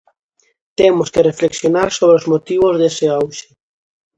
[0.79, 3.49] Temos que reflexionar sobre os motivos dese auxe.